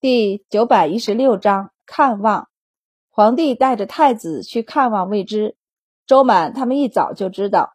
[0.00, 2.48] 第九百一十六章看望。
[3.10, 5.56] 皇帝带着太子去看望未知，
[6.06, 7.72] 周满他们一早就知道，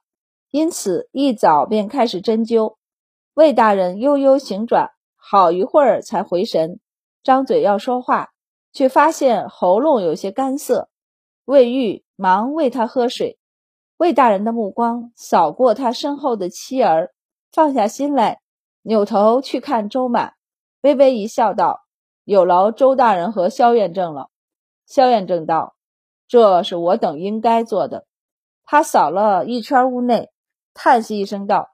[0.50, 2.78] 因此一早便开始针灸。
[3.34, 6.80] 魏大人悠悠醒转，好一会儿才回神，
[7.24, 8.30] 张嘴要说话，
[8.72, 10.88] 却发现喉咙有些干涩。
[11.44, 13.38] 魏玉忙喂他喝水。
[13.98, 17.12] 魏大人的目光扫过他身后的妻儿，
[17.52, 18.40] 放下心来，
[18.82, 20.36] 扭头去看周满，
[20.84, 21.83] 微微一笑，道。
[22.24, 24.30] 有劳周大人和萧院正了。
[24.86, 25.76] 萧院正道
[26.28, 28.06] ：“这是我等应该做的。”
[28.66, 30.30] 他扫了一圈屋内，
[30.74, 31.70] 叹息一声道：“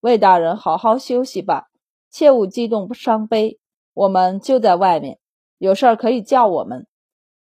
[0.00, 1.68] 魏大人，好好休息吧，
[2.10, 3.58] 切勿激动伤悲。
[3.94, 5.18] 我们就在外面，
[5.58, 6.86] 有事儿可以叫我们。”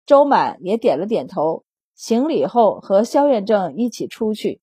[0.05, 4.61] 周满也点了点头，行礼后和萧院正一起出去。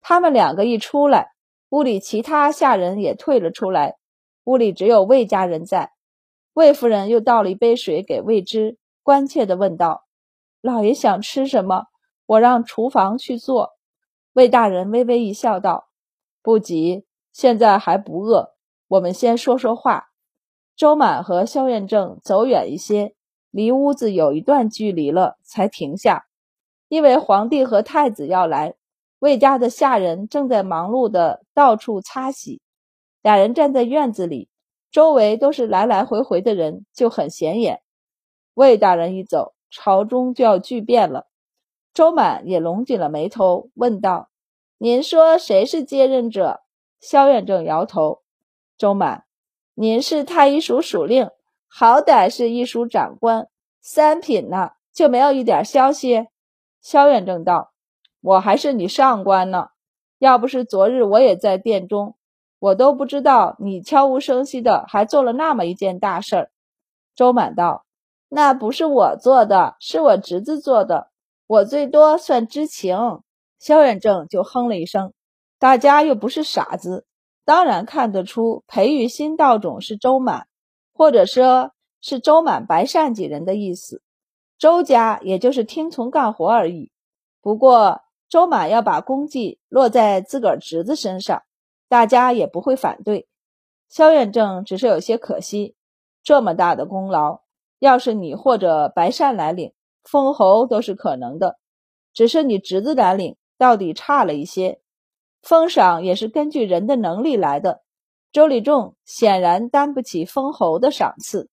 [0.00, 1.32] 他们两个一出来，
[1.70, 3.96] 屋里其他下人也退了出来，
[4.44, 5.92] 屋里只有魏家人在。
[6.56, 10.06] 魏夫人又倒了一杯水给魏之，关切地问道
[10.62, 11.84] ：“老爷想吃什么？
[12.24, 13.72] 我让厨房去做。”
[14.32, 15.90] 魏大人微微一笑，道
[16.42, 18.54] ：“不急，现在还不饿。
[18.88, 20.06] 我们先说说话。”
[20.74, 23.14] 周满和萧院正走远一些，
[23.50, 26.24] 离屋子有一段距离了，才停下。
[26.88, 28.76] 因为皇帝和太子要来，
[29.18, 32.62] 魏家的下人正在忙碌的到处擦洗，
[33.20, 34.48] 俩人站在院子里。
[34.96, 37.82] 周围都是来来回回的人，就很显眼。
[38.54, 41.26] 魏大人一走，朝中就要巨变了。
[41.92, 44.30] 周满也拢紧了眉头，问道
[44.80, 46.62] ：“您说谁是接任者？”
[46.98, 48.22] 萧远正摇头。
[48.78, 49.26] 周满
[49.76, 51.28] ：“您是太医署署令，
[51.68, 53.48] 好歹是一署长官，
[53.82, 56.28] 三品呢，就没有一点消息？”
[56.80, 57.74] 萧远正道
[58.22, 59.68] ：“我还是你上官呢，
[60.16, 62.16] 要不是昨日我也在殿中。”
[62.58, 66.50] 我都不知道你悄无声息的还做了那么一件大事儿。
[67.14, 67.84] 周满道
[68.28, 71.10] ：“那不是我做的，是我侄子做的，
[71.46, 73.20] 我最多算知情。”
[73.58, 75.12] 萧远正就哼了一声。
[75.58, 77.06] 大家又不是傻子，
[77.44, 80.46] 当然看得出培育新道种是周满，
[80.92, 84.02] 或者说是周满白善几人的意思。
[84.58, 86.90] 周家也就是听从干活而已。
[87.40, 91.42] 不过周满要把功绩落在自个儿侄子身上。
[91.88, 93.28] 大家也不会反对，
[93.88, 95.76] 萧远正只是有些可惜，
[96.22, 97.42] 这么大的功劳，
[97.78, 101.58] 要是你或者白善来领，封侯都是可能的，
[102.12, 104.80] 只是你侄子来领，到底差了一些。
[105.42, 107.82] 封赏也是根据人的能力来的，
[108.32, 111.48] 周礼仲显然担不起封侯的赏赐，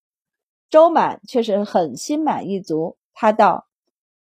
[0.71, 2.97] 周满却是很心满意足。
[3.13, 3.67] 他道：“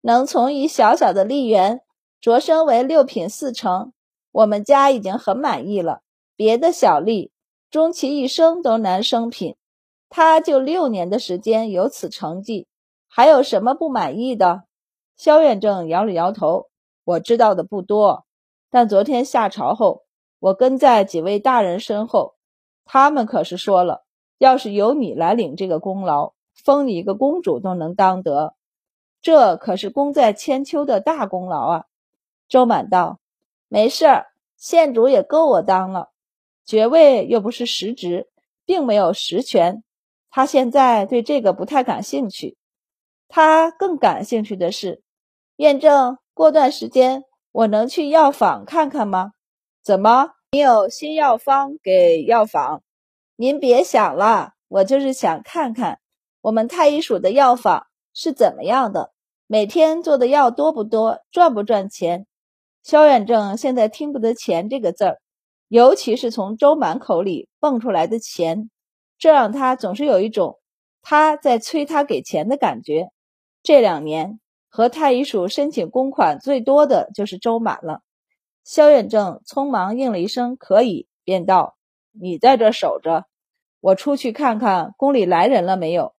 [0.03, 1.81] 能从一小小的吏员
[2.21, 3.95] 擢升为六品四成。”
[4.33, 6.01] 我们家已经很满意了，
[6.37, 7.31] 别的小吏
[7.71, 9.57] 终其一生都难升品，
[10.09, 12.67] 他就六年的时间有此成绩，
[13.09, 14.65] 还有什么不满意的？
[15.17, 16.71] 萧远正摇了摇头，
[17.05, 18.25] 我知道的不多，
[18.71, 20.03] 但昨天下朝后，
[20.39, 22.35] 我跟在几位大人身后，
[22.87, 24.03] 他们可是说了，
[24.39, 28.55] 要是由你来领这个功劳，封你一个公主都能当得，
[29.21, 31.85] 这可是功在千秋的大功劳啊！
[32.49, 33.19] 周满道。
[33.73, 34.27] 没事儿，
[34.59, 36.11] 县主也够我当了，
[36.67, 38.29] 爵位又不是实职，
[38.67, 39.83] 并没有实权。
[40.29, 42.59] 他现在对这个不太感兴趣，
[43.29, 45.03] 他更感兴趣的是，
[45.57, 49.33] 验证过段时间我能去药房看看吗？
[49.83, 52.83] 怎么，你有新药方给药房？
[53.37, 56.01] 您别想了，我就是想看看
[56.43, 59.15] 我们太医署的药房是怎么样的，
[59.47, 62.27] 每天做的药多不多，赚不赚钱。
[62.83, 65.19] 萧远正现在听不得“钱”这个字儿，
[65.69, 68.71] 尤其是从周满口里蹦出来的钱，
[69.19, 70.59] 这让他总是有一种
[71.01, 73.11] 他在催他给钱的感觉。
[73.63, 78.01] 这两年和太医署申请公款最多的就是周满了。
[78.65, 81.77] 萧远正匆忙应了一声“可以”，便道
[82.11, 83.27] ：“你在这守着，
[83.81, 86.15] 我出去看看宫里来人了没有。”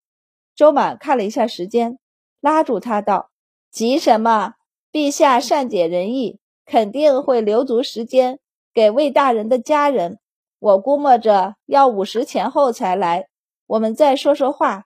[0.56, 2.00] 周满看了一下时间，
[2.40, 3.32] 拉住他道
[3.70, 4.54] ：“急什么？
[4.92, 8.40] 陛下善解人意。”肯定会留足时间
[8.74, 10.20] 给魏大人的家人。
[10.60, 13.28] 我估摸着要午时前后才来，
[13.68, 14.86] 我们再说说话。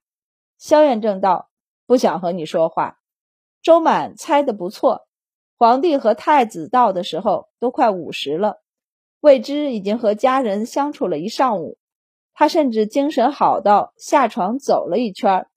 [0.57, 1.49] 萧远正道
[1.85, 2.97] ：“不想和你说话。”
[3.61, 5.07] 周满猜的不错，
[5.57, 8.61] 皇帝和太子到的时候都快午时了。
[9.19, 11.77] 魏之已经和家人相处了一上午，
[12.33, 15.47] 他甚至精神好到下床走了一圈。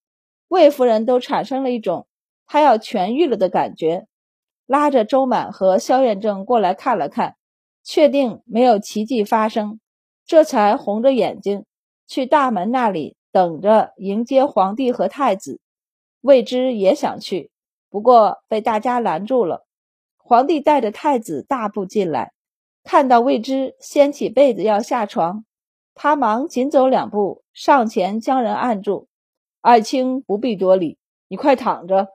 [0.49, 2.07] 魏夫人都产生了一种
[2.47, 4.09] 他要痊愈了的感觉。
[4.71, 7.35] 拉着周满和萧远正过来看了看，
[7.83, 9.81] 确定没有奇迹发生，
[10.25, 11.65] 这才红着眼睛
[12.07, 15.61] 去大门那里等着迎接皇帝和太子。
[16.21, 17.51] 魏之也想去，
[17.91, 19.67] 不过被大家拦住了。
[20.17, 22.33] 皇帝带着太子大步进来，
[22.85, 25.45] 看到魏之掀起被子要下床，
[25.97, 29.09] 他忙紧走两步上前将人按住。
[29.63, 30.97] 爱卿不必多礼，
[31.27, 32.07] 你快躺着。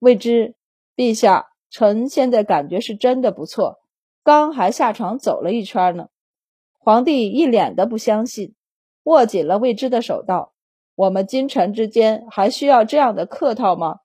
[0.00, 0.56] 魏之，
[0.96, 3.80] 陛下，臣现在感觉是真的不错，
[4.24, 6.08] 刚还下床走了一圈呢。
[6.78, 8.54] 皇帝一脸的不相信，
[9.02, 10.54] 握紧了魏之的手道。
[10.94, 14.00] 我们君臣之间还需要这样的客套吗？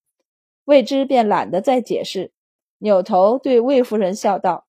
[0.66, 2.34] 魏之便懒得再解释，
[2.80, 4.66] 扭头对魏夫人笑道：“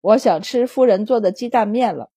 [0.00, 2.08] 我想吃夫人做的鸡蛋面了。”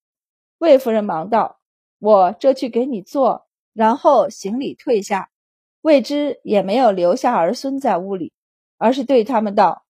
[0.60, 1.60] 魏夫人忙道
[2.00, 5.30] ：“我这去给你做。”然后行礼退下。
[5.82, 8.32] 魏之也没有留下儿孙在屋里，
[8.78, 9.84] 而是对他们道：“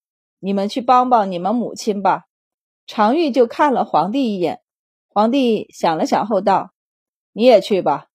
[0.45, 2.25] 你们去帮帮你们母亲吧。”
[2.85, 4.61] 常玉就看了皇帝一眼，
[5.09, 6.69] 皇帝想了想后道
[7.33, 8.09] ：“你也去吧。”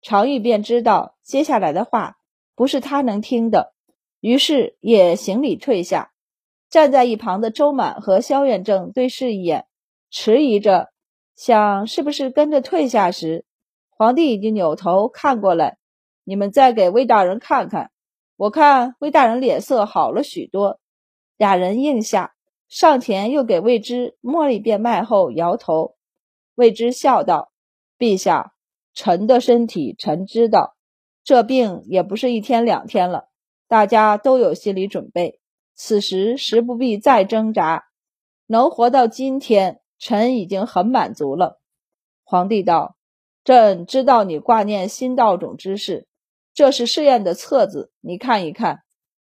[0.00, 2.16] 常玉便知道接下来的话
[2.54, 3.74] 不是他能听的，
[4.20, 6.12] 于是也行礼退下。
[6.70, 9.66] 站在一旁的周满和萧远正对视一眼，
[10.10, 10.88] 迟疑着
[11.36, 13.44] 想是不是跟着退下时，
[13.90, 15.76] 皇帝已经扭头看过来
[16.24, 17.90] ：“你们再给魏大人看看，
[18.36, 20.80] 我看魏大人脸色好了许多。”
[21.36, 22.34] 俩人应下，
[22.68, 25.96] 上前又给魏之摸了一遍脉后，摇头。
[26.54, 27.52] 魏之笑道
[27.98, 28.52] ：“陛下。”
[28.96, 30.76] 臣的身体，臣知道，
[31.24, 33.28] 这病也不是一天两天了，
[33.66, 35.40] 大家都有心理准备。
[35.74, 37.86] 此时实不必再挣扎，
[38.46, 41.60] 能活到今天，臣已经很满足了。
[42.22, 42.96] 皇帝道
[43.42, 46.06] ：“朕知道你挂念新道种之事，
[46.54, 48.84] 这是试验的册子，你看一看。”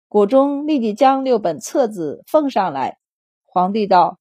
[0.09, 2.99] 谷中立即将六本册子奉上来。
[3.45, 4.19] 皇帝道：“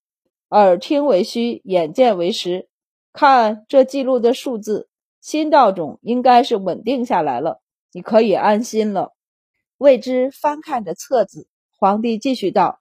[0.50, 2.68] 耳听为虚，眼见为实，
[3.14, 4.90] 看这记录的数字。”
[5.22, 7.60] 新道种应该是稳定下来了，
[7.92, 9.14] 你可以安心了。
[9.78, 11.48] 魏之翻看着册子，
[11.78, 12.80] 皇帝继续道：“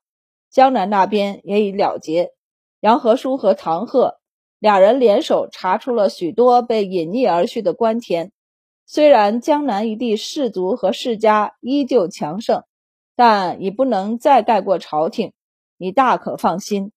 [0.53, 2.33] 江南那边也已了结，
[2.81, 4.19] 杨和叔和唐贺
[4.59, 8.31] 俩人联手查出了许多被隐匿而去的官田。
[8.85, 12.63] 虽然江南一地士族和世家依旧强盛，
[13.15, 15.33] 但已不能再盖过朝廷，
[15.77, 16.93] 你大可放心。”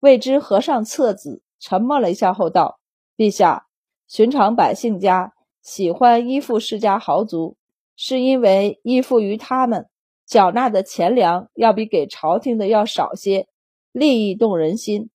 [0.00, 2.80] 魏之合上册子，沉默了一下后道
[3.16, 3.66] ：“陛下。”
[4.08, 7.56] 寻常百姓家喜欢依附世家豪族，
[7.94, 9.88] 是因为依附于他们，
[10.26, 13.46] 缴纳的钱粮要比给朝廷的要少些，
[13.92, 15.10] 利益动人心。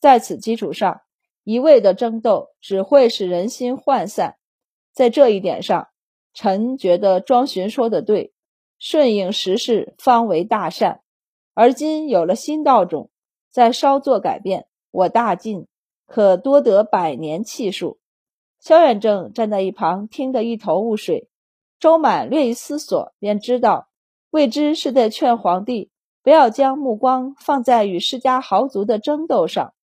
[0.00, 1.02] 在此基础上，
[1.44, 4.36] 一味的争斗只会使人心涣散。
[4.94, 5.88] 在这一点上，
[6.32, 8.32] 臣觉得庄巡说的对，
[8.78, 11.02] 顺应时势方为大善。
[11.54, 13.10] 而今有了新道种，
[13.50, 15.66] 再稍作改变，我大晋
[16.06, 17.98] 可多得百年气数。
[18.60, 21.28] 萧远正站在一旁，听得一头雾水。
[21.80, 23.88] 周满略一思索，便知道
[24.30, 25.90] 魏之是在劝皇帝
[26.22, 29.74] 不要将目光放在与世家豪族的争斗上。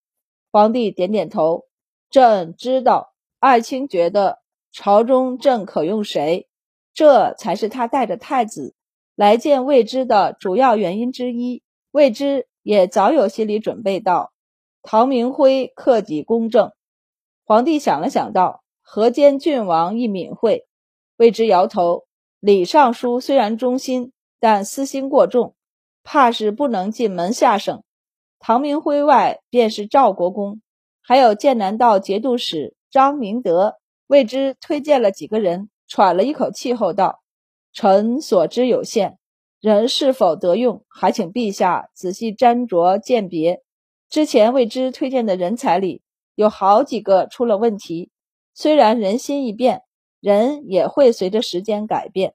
[0.51, 1.65] 皇帝点点头
[2.09, 3.13] ：“朕知道。
[3.39, 4.39] 爱卿觉得
[4.71, 6.50] 朝中朕可用谁？
[6.94, 8.74] 这才是他带着太子
[9.15, 11.63] 来见魏知的主要原因之一。
[11.91, 14.33] 魏知也早有心理准备，到
[14.83, 16.71] 唐明辉克己公正。”
[17.45, 18.62] 皇帝想了想，道。
[18.88, 20.67] 河间郡王亦敏慧，
[21.17, 22.03] 魏之摇头。
[22.39, 25.56] 李尚书虽然忠心，但私心过重，
[26.04, 27.83] 怕是不能进门下省。
[28.37, 30.61] 唐明辉外，便是赵国公，
[31.01, 33.78] 还有剑南道节度使张明德。
[34.06, 37.21] 魏之推荐了几个人，喘了一口气后道
[37.75, 39.19] ：“臣所知有限，
[39.59, 43.61] 人是否得用，还请陛下仔细斟酌鉴别。
[44.09, 46.01] 之前魏之推荐的人才里，
[46.35, 48.09] 有好几个出了问题。”
[48.55, 49.81] 虽然人心易变，
[50.21, 52.33] 人也会随着时间改变，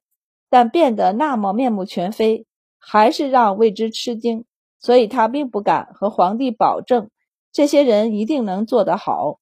[0.50, 2.44] 但变得那么面目全非，
[2.78, 4.44] 还是让魏之吃惊。
[4.78, 7.08] 所以他并不敢和皇帝保证
[7.50, 9.38] 这些人一定能做得好。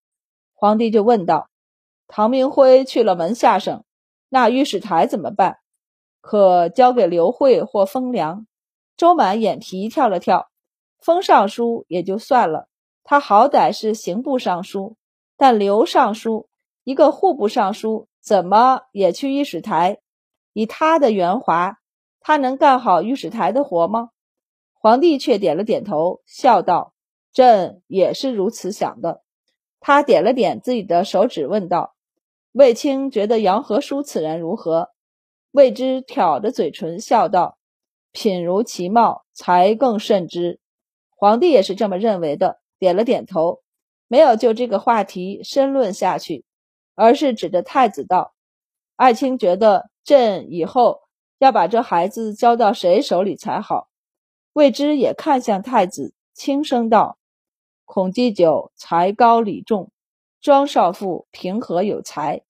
[0.55, 1.49] 皇帝就问道
[2.07, 3.83] ：“唐明辉去了门下省，
[4.29, 5.59] 那御史台怎么办？
[6.21, 8.47] 可交给刘慧或封良？”
[8.97, 10.49] 周满眼皮跳了跳，
[10.99, 12.69] 封尚书也就算了，
[13.05, 14.97] 他好歹是刑部尚书，
[15.37, 16.49] 但刘尚书。
[16.85, 19.99] 一个户部尚书怎么也去御史台？
[20.53, 21.77] 以他的圆滑，
[22.21, 24.09] 他能干好御史台的活吗？
[24.73, 26.95] 皇帝却点了点头，笑道
[27.33, 29.23] ：“朕也是如此想的。”
[29.81, 31.95] 他点了点自己的手指，问道
[32.51, 34.91] ：“卫青觉得杨和叔此人如何？”
[35.51, 37.59] 魏之挑着嘴唇笑道
[38.13, 40.61] ：“品如其貌，才更甚之。”
[41.17, 43.63] 皇帝也是这么认为的，点了点头，
[44.07, 46.45] 没有就这个话题深论下去。
[47.01, 48.35] 而是指着太子道
[48.97, 51.03] ：“爱卿觉得朕以后
[51.39, 53.89] 要把这孩子交到谁手里才好？
[54.53, 57.17] 魏之也看向太子，轻声道
[57.87, 59.93] ：“孔季久才高礼重，
[60.41, 62.43] 庄少傅平和有才，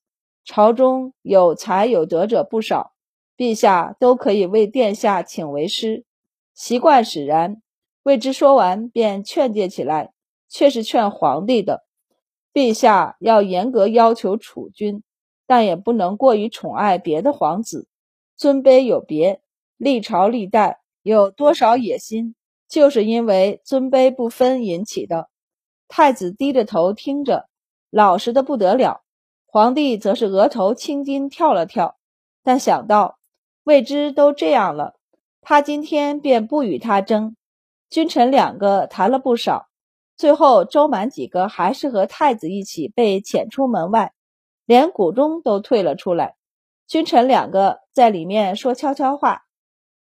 [0.48, 2.94] 朝中有才有德者不少，
[3.36, 6.06] 陛下都可以为殿下请为师。
[6.54, 7.60] 习惯使然。”
[8.02, 10.14] 魏之说完，便劝诫起来，
[10.48, 11.84] 却是劝皇帝的
[12.54, 15.02] ：“陛下要严格要求储君。”
[15.46, 17.86] 但也不能过于宠爱别的皇子，
[18.34, 19.42] 尊卑有别。
[19.76, 22.34] 历朝历代有多少野心，
[22.66, 25.28] 就是因为尊卑不分引起的。
[25.88, 27.50] 太子低着头听着，
[27.90, 29.02] 老实的不得了。
[29.50, 31.96] 皇帝则是额头青筋跳了跳，
[32.44, 33.18] 但想到
[33.64, 34.96] 未知都这样了，
[35.40, 37.34] 他今天便不与他争。
[37.88, 39.68] 君臣两个谈了不少，
[40.18, 44.12] 最后周满几个还是和太子一起被遣出门外。
[44.66, 46.36] 连谷中都退了出来，
[46.86, 49.44] 君臣两个在里面说悄悄话。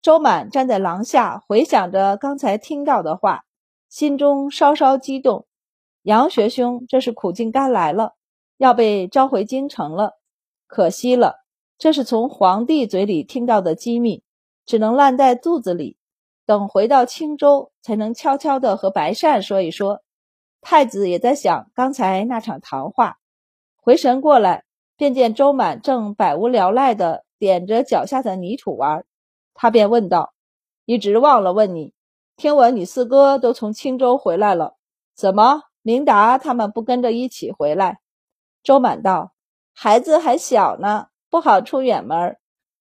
[0.00, 3.42] 周满站在廊下，回想着刚才听到的话，
[3.88, 5.46] 心中稍稍激动。
[6.02, 8.14] 杨学兄这是苦尽甘来了，
[8.56, 10.18] 要被召回京城了。
[10.66, 11.36] 可惜了，
[11.78, 14.22] 这是从皇帝嘴里听到的机密，
[14.64, 15.96] 只能烂在肚子里。
[16.44, 20.02] 等回到青州，才能悄悄地和白善说一说。
[20.60, 23.18] 太子也在想刚才那场谈话。
[23.76, 24.64] 回神过来，
[24.96, 29.04] 便见周满正百无聊赖地点着脚下的泥土玩，
[29.54, 30.34] 他便问道
[30.84, 31.94] ：“一直忘了问你，
[32.36, 34.76] 听闻你四哥都从青州回来了，
[35.14, 38.00] 怎么明达他们不跟着一起回来？”
[38.62, 39.32] 周满道
[39.74, 42.36] ：“孩子还小呢，不好出远门，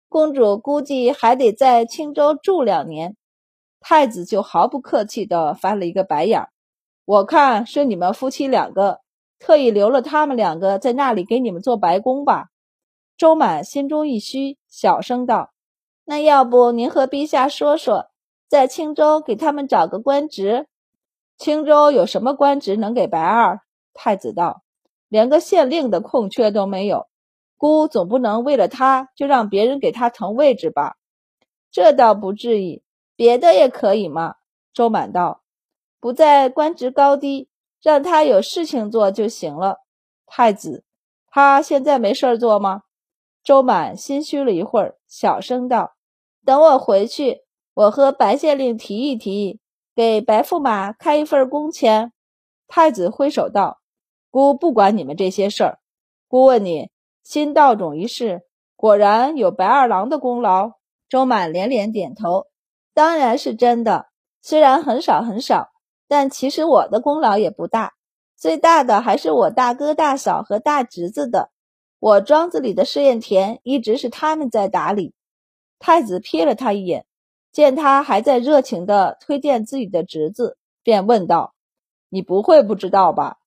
[0.09, 3.15] 公主估计还得在青州住两年。”
[3.81, 6.49] 太子就毫不客气地翻了一个白眼儿
[7.05, 8.99] ：“我看是你们夫妻两个。”
[9.39, 12.49] 特意留了他们两个在那里给你们做白工吧。
[13.17, 15.51] 周满心中一虚，小声道
[16.05, 18.11] ：“那要不您和陛下说说，
[18.47, 20.67] 在青州给他们找个官职？
[21.39, 23.61] 青州有什么官职能给白二？”
[23.95, 24.61] 太子道
[25.11, 27.07] ：“连个县令的空缺都没有，
[27.57, 30.95] 姑总不能为了他就让别人给他腾位置吧？”
[31.69, 32.81] 这倒不至于，
[33.17, 34.35] 别的也可以嘛。
[34.73, 35.41] 周满道
[35.99, 37.49] ：“不在官职高低。”
[37.83, 39.79] 让他有事情做就行了。
[40.27, 40.83] 太子，
[41.27, 42.83] 他现在没事做吗？
[43.43, 45.95] 周满心虚了一会儿，小声道
[46.45, 47.41] ：“等我回去，
[47.73, 49.59] 我和白县令提一提，
[49.95, 52.13] 给白驸马开一份工钱。”
[52.69, 53.80] 太子挥手道
[54.31, 55.79] ：“姑不管你们这些事儿。
[56.27, 56.89] 姑问你，
[57.21, 58.41] 新道种一事，
[58.75, 60.71] 果然有白二郎的功劳？”
[61.07, 62.47] 周满连连点头
[62.95, 64.07] ：“当然是真的，
[64.41, 65.67] 虽然很少很少。”
[66.07, 67.93] 但其实我的功劳也不大，
[68.35, 71.51] 最大的还是我大哥大嫂和大侄子的。
[71.99, 75.13] 我庄子里的试验田一直是他们在打理。
[75.79, 77.05] 太子瞥了他一眼，
[77.51, 81.53] 见他还在热情地推荐自己的侄子，便问道
[82.09, 83.37] ：“你不会不知道吧？”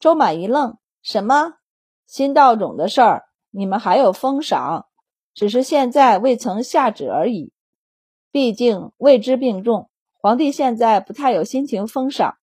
[0.00, 1.58] 周满一愣：“什么
[2.06, 3.24] 新稻种的事儿？
[3.50, 4.86] 你们还有封赏，
[5.34, 7.52] 只是现在未曾下旨而已。
[8.32, 9.88] 毕竟未知病重。”
[10.22, 12.36] 皇帝现在不太有心情封赏，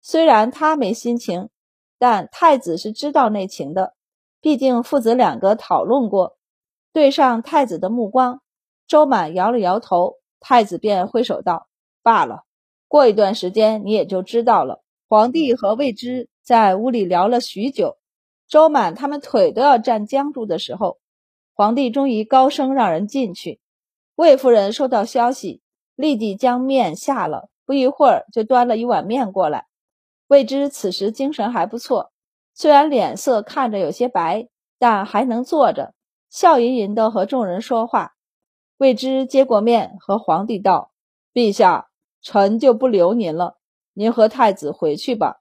[0.00, 1.48] 虽然他没心情，
[1.96, 3.94] 但太子是知道内情的。
[4.40, 6.36] 毕竟父子两个讨论过，
[6.92, 8.40] 对上太子的目光，
[8.88, 11.68] 周满摇了摇头，太子便挥手道
[12.02, 12.42] ：“罢了，
[12.88, 17.96] 过一段时间你也就知道了。”皇帝和魏知在屋里聊了许久，
[18.48, 20.98] 周满他们腿都要站僵住的时候，
[21.54, 23.60] 皇帝终于高声让人进去。
[24.16, 25.62] 魏夫人收到消息。
[25.94, 29.66] 立即将面下了，不一会儿就端了一碗面过来。
[30.26, 32.10] 未知此时精神还不错，
[32.52, 35.94] 虽然脸色看着有些白，但还能坐着，
[36.28, 38.14] 笑吟吟地和众人说话。
[38.78, 40.90] 未知接过面，和皇帝道
[41.32, 41.90] ：“陛下，
[42.20, 43.58] 臣就不留您了，
[43.92, 45.36] 您和太子回去吧。”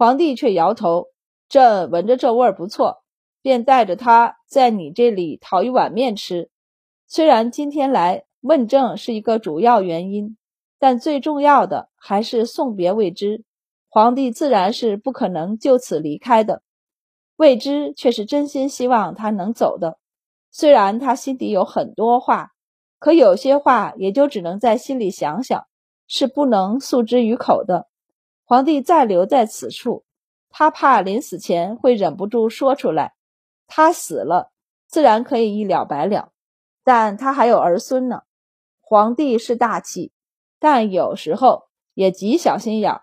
[0.00, 1.08] 皇帝却摇头
[1.50, 3.02] ：“朕闻着这味儿不错，
[3.42, 6.48] 便带着他在你这里讨一碗面吃。
[7.06, 10.38] 虽然今天来。”问政是一个主要原因，
[10.78, 13.44] 但最重要的还是送别未知。
[13.90, 16.62] 皇帝自然是不可能就此离开的，
[17.36, 19.98] 未知却是真心希望他能走的。
[20.50, 22.52] 虽然他心底有很多话，
[22.98, 25.66] 可有些话也就只能在心里想想，
[26.06, 27.89] 是不能诉之于口的。
[28.50, 30.02] 皇帝再留在此处，
[30.48, 33.14] 他怕临死前会忍不住说出来。
[33.68, 34.50] 他死了，
[34.88, 36.32] 自然可以一了百了，
[36.82, 38.22] 但他还有儿孙呢。
[38.80, 40.10] 皇帝是大气，
[40.58, 43.02] 但有时候也极小心眼儿。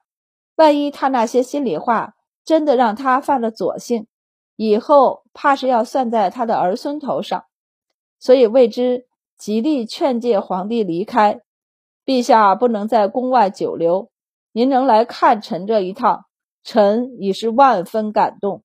[0.58, 4.08] 万一他那些心里话真的让他犯了左性，
[4.58, 7.46] 以后怕是要算在他的儿孙头上，
[8.20, 11.40] 所以魏之极力劝诫皇帝离开。
[12.06, 14.10] 陛下不能在宫外久留，
[14.58, 16.26] 您能来看臣这一趟，
[16.64, 18.64] 臣已是万分感动。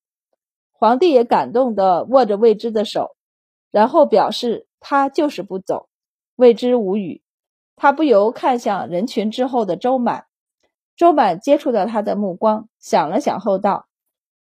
[0.73, 3.15] 皇帝也感动地握着魏之的手，
[3.71, 5.91] 然后表示他就是不走。
[6.35, 7.21] 魏之无语，
[7.77, 10.25] 他不由看向人群之后的周满。
[10.97, 13.87] 周满接触到他的目光，想了想后道：“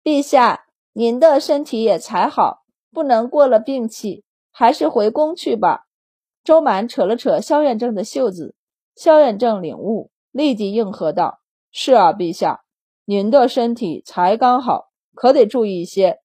[0.03, 5.85] 陛下。”您的身体也才好，不能过了病气，还是回宫去吧。
[6.43, 8.53] 周满扯了扯萧远正的袖子，
[8.95, 11.39] 萧远正领悟，立即应和道
[11.73, 12.61] ：“是啊，陛下，
[13.05, 16.19] 您的身体才刚好，可得注意一些。”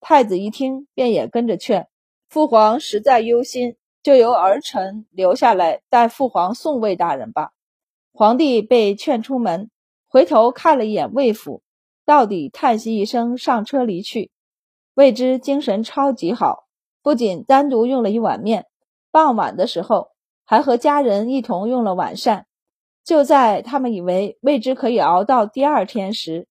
[0.00, 1.86] 太子一听，便也跟着劝
[2.30, 7.50] ：“父皇实在忧心，就由儿臣留下来代父皇送魏大人吧。”
[8.14, 9.70] 皇帝被劝出门，
[10.08, 11.62] 回头看了一眼魏府。
[12.06, 14.30] 到底叹息一声，上车离去。
[14.94, 16.64] 魏之精神超级好，
[17.02, 18.66] 不仅单独用了一碗面，
[19.10, 20.08] 傍晚的时候
[20.46, 22.46] 还和家人一同用了晚膳。
[23.04, 26.46] 就在他们以为魏知可以熬到第二天时，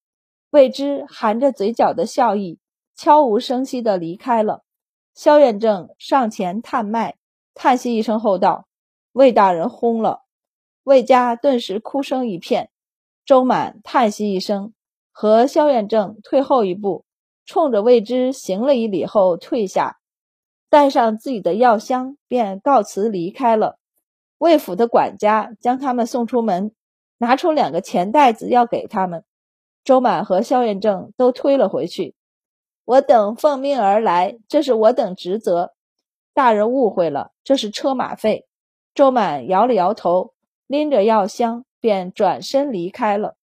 [0.50, 2.60] 魏知含着嘴角的笑意，
[2.96, 4.63] 悄无声息地离开了。
[5.13, 7.15] 萧远正上前探脉，
[7.53, 8.67] 叹息一声后道
[9.13, 10.24] ：“魏大人轰了。”
[10.84, 12.70] 魏家顿时哭声一片。
[13.24, 14.74] 周满叹息一声。
[15.13, 17.03] 和萧远正退后一步，
[17.46, 20.00] 冲着魏之行了一礼后退下，
[20.70, 23.77] 带上自己的药箱，便告辞离开了。
[24.41, 26.71] 魏府的管家将他们送出门，
[27.19, 29.24] 拿出两个钱袋子要给他们。
[29.83, 32.15] 周满和萧元正都推了回去。
[32.83, 35.74] 我等奉命而来，这是我等职责。
[36.33, 38.48] 大人误会了，这是车马费。
[38.95, 40.33] 周满摇了摇头，
[40.65, 43.36] 拎着药箱便转身离开了。